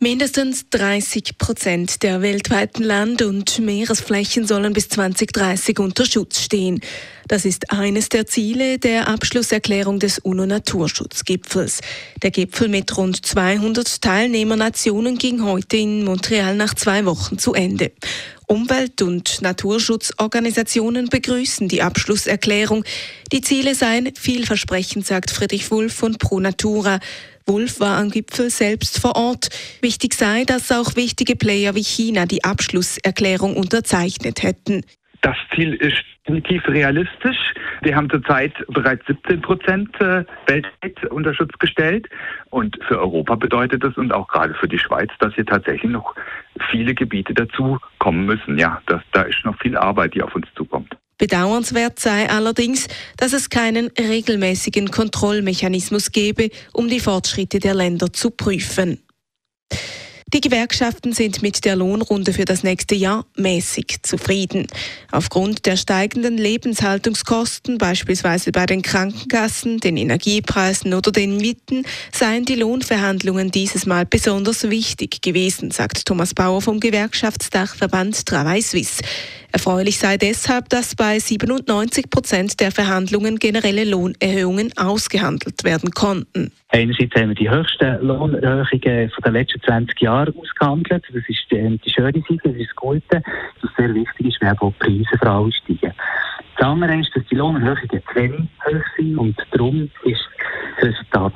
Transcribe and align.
Mindestens 0.00 0.70
30 0.70 1.38
Prozent 1.38 2.04
der 2.04 2.22
weltweiten 2.22 2.84
Land- 2.84 3.20
und 3.20 3.58
Meeresflächen 3.58 4.46
sollen 4.46 4.72
bis 4.72 4.88
2030 4.90 5.80
unter 5.80 6.06
Schutz 6.06 6.40
stehen. 6.40 6.80
Das 7.26 7.44
ist 7.44 7.72
eines 7.72 8.08
der 8.08 8.24
Ziele 8.24 8.78
der 8.78 9.08
Abschlusserklärung 9.08 9.98
des 9.98 10.20
UNO-Naturschutzgipfels. 10.20 11.80
Der 12.22 12.30
Gipfel 12.30 12.68
mit 12.68 12.96
rund 12.96 13.26
200 13.26 14.00
Teilnehmernationen 14.00 15.18
ging 15.18 15.42
heute 15.42 15.78
in 15.78 16.04
Montreal 16.04 16.54
nach 16.54 16.74
zwei 16.74 17.04
Wochen 17.04 17.36
zu 17.36 17.54
Ende. 17.54 17.90
Umwelt- 18.48 19.02
und 19.02 19.42
Naturschutzorganisationen 19.42 21.08
begrüßen 21.08 21.68
die 21.68 21.82
Abschlusserklärung. 21.82 22.82
Die 23.30 23.42
Ziele 23.42 23.74
seien 23.74 24.14
vielversprechend, 24.16 25.06
sagt 25.06 25.30
Friedrich 25.30 25.70
Wulff 25.70 25.92
von 25.92 26.16
Pro 26.16 26.40
Natura. 26.40 26.98
Wulff 27.46 27.78
war 27.78 27.98
am 27.98 28.10
Gipfel 28.10 28.50
selbst 28.50 28.98
vor 28.98 29.16
Ort. 29.16 29.50
Wichtig 29.82 30.14
sei, 30.14 30.44
dass 30.44 30.72
auch 30.72 30.96
wichtige 30.96 31.36
Player 31.36 31.74
wie 31.74 31.84
China 31.84 32.24
die 32.24 32.42
Abschlusserklärung 32.42 33.54
unterzeichnet 33.54 34.42
hätten. 34.42 34.82
Das 35.20 35.36
Ziel 35.54 35.74
ist 35.74 36.04
definitiv 36.26 36.66
realistisch. 36.68 37.54
Wir 37.82 37.96
haben 37.96 38.08
zurzeit 38.08 38.52
bereits 38.68 39.04
17 39.06 39.40
Prozent 39.40 40.00
äh, 40.00 40.24
weltweit 40.46 41.04
unter 41.10 41.34
Schutz 41.34 41.52
gestellt. 41.58 42.08
Und 42.50 42.78
für 42.86 43.00
Europa 43.00 43.34
bedeutet 43.34 43.82
das 43.82 43.96
und 43.96 44.12
auch 44.12 44.28
gerade 44.28 44.54
für 44.54 44.68
die 44.68 44.78
Schweiz, 44.78 45.10
dass 45.18 45.34
hier 45.34 45.46
tatsächlich 45.46 45.90
noch 45.90 46.14
viele 46.70 46.94
Gebiete 46.94 47.34
dazu 47.34 47.78
kommen 47.98 48.26
müssen. 48.26 48.58
Ja, 48.58 48.80
das, 48.86 49.02
da 49.12 49.22
ist 49.22 49.44
noch 49.44 49.58
viel 49.58 49.76
Arbeit, 49.76 50.14
die 50.14 50.22
auf 50.22 50.34
uns 50.34 50.46
zukommt. 50.54 50.96
Bedauernswert 51.18 51.98
sei 51.98 52.30
allerdings, 52.30 52.86
dass 53.16 53.32
es 53.32 53.50
keinen 53.50 53.90
regelmäßigen 53.98 54.90
Kontrollmechanismus 54.90 56.12
gebe, 56.12 56.50
um 56.72 56.88
die 56.88 57.00
Fortschritte 57.00 57.58
der 57.58 57.74
Länder 57.74 58.12
zu 58.12 58.30
prüfen. 58.30 59.02
Die 60.34 60.42
Gewerkschaften 60.42 61.14
sind 61.14 61.40
mit 61.40 61.64
der 61.64 61.74
Lohnrunde 61.74 62.34
für 62.34 62.44
das 62.44 62.62
nächste 62.62 62.94
Jahr 62.94 63.24
mäßig 63.36 64.02
zufrieden. 64.02 64.66
Aufgrund 65.10 65.64
der 65.64 65.78
steigenden 65.78 66.36
Lebenshaltungskosten, 66.36 67.78
beispielsweise 67.78 68.52
bei 68.52 68.66
den 68.66 68.82
Krankenkassen, 68.82 69.78
den 69.78 69.96
Energiepreisen 69.96 70.92
oder 70.92 71.12
den 71.12 71.38
Mieten, 71.38 71.86
seien 72.12 72.44
die 72.44 72.56
Lohnverhandlungen 72.56 73.50
dieses 73.50 73.86
Mal 73.86 74.04
besonders 74.04 74.68
wichtig 74.68 75.22
gewesen, 75.22 75.70
sagt 75.70 76.04
Thomas 76.04 76.34
Bauer 76.34 76.60
vom 76.60 76.78
Gewerkschaftsdachverband 76.78 78.26
Travail 78.26 78.60
Suisse. 78.60 79.02
Erfreulich 79.50 79.98
sei 79.98 80.18
deshalb, 80.18 80.68
dass 80.68 80.94
bei 80.94 81.18
97 81.18 82.10
Prozent 82.10 82.60
der 82.60 82.70
Verhandlungen 82.70 83.38
generelle 83.38 83.84
Lohnerhöhungen 83.84 84.72
ausgehandelt 84.76 85.64
werden 85.64 85.90
konnten. 85.90 86.52
Einerseits 86.68 87.14
haben 87.14 87.30
wir 87.30 87.34
die 87.34 87.50
höchsten 87.50 87.98
Lohnerhöhungen 88.06 89.10
den 89.24 89.32
letzten 89.32 89.62
20 89.62 90.00
Jahren 90.00 90.34
ausgehandelt. 90.36 91.02
Das 91.08 91.22
ist 91.26 91.46
die, 91.50 91.80
die 91.84 91.90
schöne 91.90 92.12
Seite, 92.12 92.40
das 92.44 92.56
ist 92.56 92.68
das 92.68 92.76
Gute. 92.76 93.22
Was 93.62 93.70
sehr 93.76 93.94
wichtig 93.94 94.26
ist, 94.26 94.60
auch 94.60 94.72
die 94.72 94.84
Preise 94.84 95.18
für 95.18 95.30
alle 95.30 95.52
steigen. 95.52 95.94
Das 96.58 96.66
andere 96.66 97.00
ist, 97.00 97.10
dass 97.14 97.24
die 97.30 97.36
Lohnerhöhungen 97.36 97.88
zu 97.88 98.14
wenig 98.14 98.48
hoch 98.66 98.84
sind 98.96 99.16
und 99.16 99.36
darum 99.52 99.90
ist 100.04 100.20
das 100.76 100.88
Resultat 100.88 101.32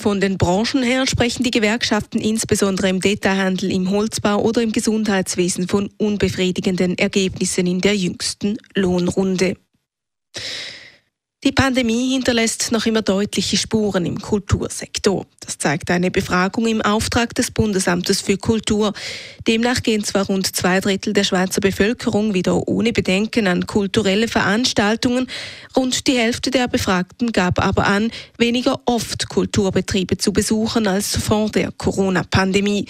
Von 0.00 0.20
den 0.20 0.38
Branchen 0.38 0.84
her 0.84 1.08
sprechen 1.08 1.42
die 1.42 1.50
Gewerkschaften 1.50 2.20
insbesondere 2.20 2.88
im 2.88 3.00
Detailhandel, 3.00 3.72
im 3.72 3.90
Holzbau 3.90 4.40
oder 4.40 4.62
im 4.62 4.70
Gesundheitswesen 4.70 5.66
von 5.66 5.90
unbefriedigenden 5.98 6.96
Ergebnissen 6.96 7.66
in 7.66 7.80
der 7.80 7.96
jüngsten 7.96 8.58
Lohnrunde. 8.76 9.56
Die 11.44 11.52
Pandemie 11.52 12.14
hinterlässt 12.14 12.72
noch 12.72 12.84
immer 12.86 13.00
deutliche 13.00 13.56
Spuren 13.56 14.04
im 14.06 14.20
Kultursektor. 14.20 15.24
Das 15.38 15.56
zeigt 15.56 15.88
eine 15.88 16.10
Befragung 16.10 16.66
im 16.66 16.82
Auftrag 16.82 17.32
des 17.32 17.52
Bundesamtes 17.52 18.20
für 18.20 18.36
Kultur. 18.36 18.92
Demnach 19.46 19.84
gehen 19.84 20.02
zwar 20.02 20.26
rund 20.26 20.56
zwei 20.56 20.80
Drittel 20.80 21.12
der 21.12 21.22
Schweizer 21.22 21.60
Bevölkerung 21.60 22.34
wieder 22.34 22.66
ohne 22.66 22.92
Bedenken 22.92 23.46
an 23.46 23.68
kulturelle 23.68 24.26
Veranstaltungen, 24.26 25.28
rund 25.76 26.08
die 26.08 26.18
Hälfte 26.18 26.50
der 26.50 26.66
Befragten 26.66 27.30
gab 27.30 27.60
aber 27.60 27.86
an, 27.86 28.10
weniger 28.36 28.80
oft 28.86 29.28
Kulturbetriebe 29.28 30.18
zu 30.18 30.32
besuchen 30.32 30.88
als 30.88 31.16
vor 31.16 31.50
der 31.50 31.70
Corona-Pandemie. 31.70 32.86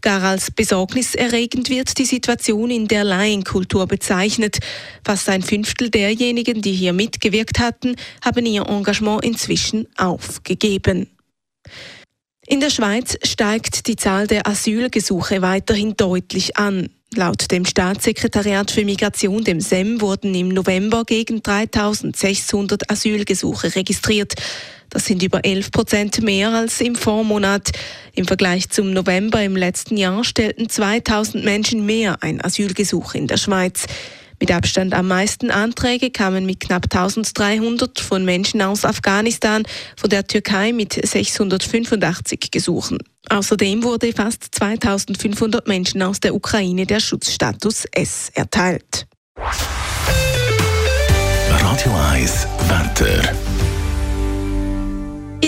Gar 0.00 0.22
als 0.22 0.50
besorgniserregend 0.50 1.70
wird 1.70 1.98
die 1.98 2.04
Situation 2.04 2.70
in 2.70 2.86
der 2.86 3.04
Laienkultur 3.04 3.86
bezeichnet. 3.86 4.58
Fast 5.04 5.28
ein 5.28 5.42
Fünftel 5.42 5.90
derjenigen, 5.90 6.62
die 6.62 6.72
hier 6.72 6.92
mitgewirkt 6.92 7.58
hatten, 7.58 7.96
haben 8.24 8.46
ihr 8.46 8.66
Engagement 8.66 9.24
inzwischen 9.24 9.88
aufgegeben. 9.96 11.08
In 12.46 12.60
der 12.60 12.70
Schweiz 12.70 13.18
steigt 13.24 13.88
die 13.88 13.96
Zahl 13.96 14.26
der 14.26 14.46
Asylgesuche 14.46 15.42
weiterhin 15.42 15.96
deutlich 15.96 16.56
an. 16.56 16.88
Laut 17.14 17.50
dem 17.50 17.64
Staatssekretariat 17.64 18.70
für 18.70 18.84
Migration, 18.84 19.42
dem 19.42 19.60
SEM, 19.60 20.00
wurden 20.00 20.34
im 20.34 20.48
November 20.48 21.04
gegen 21.04 21.42
3600 21.42 22.90
Asylgesuche 22.90 23.74
registriert. 23.74 24.34
Das 24.90 25.04
sind 25.04 25.22
über 25.22 25.44
11 25.44 25.70
Prozent 25.70 26.22
mehr 26.22 26.50
als 26.50 26.80
im 26.80 26.94
Vormonat. 26.94 27.70
Im 28.14 28.26
Vergleich 28.26 28.70
zum 28.70 28.92
November 28.92 29.42
im 29.42 29.56
letzten 29.56 29.96
Jahr 29.96 30.24
stellten 30.24 30.68
2000 30.68 31.44
Menschen 31.44 31.84
mehr 31.86 32.22
ein 32.22 32.42
Asylgesuch 32.44 33.14
in 33.14 33.26
der 33.26 33.36
Schweiz. 33.36 33.86
Mit 34.40 34.52
Abstand 34.52 34.94
am 34.94 35.08
meisten 35.08 35.50
Anträge 35.50 36.10
kamen 36.10 36.46
mit 36.46 36.60
knapp 36.60 36.84
1300 36.84 37.98
von 37.98 38.24
Menschen 38.24 38.62
aus 38.62 38.84
Afghanistan, 38.84 39.64
von 39.96 40.10
der 40.10 40.26
Türkei 40.26 40.72
mit 40.72 40.92
685 40.92 42.50
Gesuchen. 42.52 42.98
Außerdem 43.30 43.82
wurde 43.82 44.12
fast 44.12 44.46
2500 44.52 45.66
Menschen 45.66 46.02
aus 46.02 46.20
der 46.20 46.34
Ukraine 46.34 46.86
der 46.86 47.00
Schutzstatus 47.00 47.84
S 47.90 48.30
erteilt. 48.34 49.06
Radio 51.50 51.92
1 52.12 52.46
Wetter. 52.68 53.47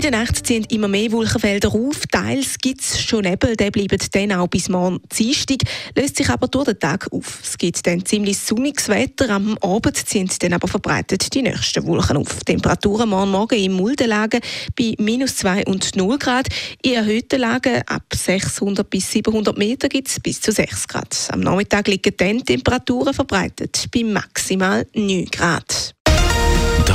In 0.00 0.10
der 0.10 0.18
Nacht 0.18 0.46
ziehen 0.46 0.64
immer 0.70 0.88
mehr 0.88 1.12
Wolkenfelder 1.12 1.68
auf. 1.74 2.06
Teils 2.10 2.56
gibt 2.56 2.80
es 2.80 3.02
schon 3.02 3.20
Nebel, 3.20 3.54
der 3.54 3.70
bleibt 3.70 4.16
dann 4.16 4.32
auch 4.32 4.48
bis 4.48 4.70
morgen 4.70 4.98
Dienstag, 5.14 5.58
löst 5.94 6.16
sich 6.16 6.30
aber 6.30 6.48
durch 6.48 6.64
den 6.64 6.78
Tag 6.78 7.06
auf. 7.12 7.40
Es 7.42 7.58
gibt 7.58 7.86
dann 7.86 8.02
ziemlich 8.06 8.38
sonniges 8.38 8.88
Wetter. 8.88 9.28
Am 9.28 9.58
Abend 9.58 9.98
ziehen 9.98 10.30
dann 10.38 10.54
aber 10.54 10.68
verbreitet 10.68 11.34
die 11.34 11.42
nächsten 11.42 11.84
Wolken 11.84 12.16
auf. 12.16 12.42
Temperaturen 12.44 13.10
morgen 13.10 13.30
Morgen 13.30 13.58
in 13.58 13.72
mulden 13.72 14.08
Lagen 14.08 14.40
bei 14.74 14.94
minus 14.96 15.36
2 15.36 15.66
und 15.66 15.94
0 15.94 16.18
Grad. 16.18 16.48
In 16.80 16.94
erhöhten 16.94 17.38
Lagen 17.38 17.82
ab 17.86 18.04
600 18.10 18.88
bis 18.88 19.10
700 19.10 19.58
Meter 19.58 19.90
gibt 19.90 20.08
es 20.08 20.18
bis 20.18 20.40
zu 20.40 20.50
6 20.50 20.88
Grad. 20.88 21.28
Am 21.30 21.40
Nachmittag 21.40 21.88
liegen 21.88 22.14
dann 22.16 22.42
Temperaturen 22.42 23.12
verbreitet 23.12 23.84
bei 23.94 24.02
maximal 24.04 24.86
9 24.94 25.26
Grad. 25.26 25.94